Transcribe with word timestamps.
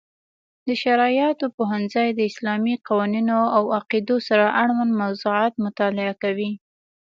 د 0.67 0.69
شرعیاتو 0.81 1.45
پوهنځی 1.57 2.07
د 2.13 2.19
اسلامي 2.29 2.75
قوانینو 2.87 3.39
او 3.57 3.63
عقیدو 3.77 4.17
سره 4.27 4.45
اړوند 4.61 4.91
موضوعاتو 5.01 5.57
مطالعه 5.65 6.13
کوي. 6.23 6.51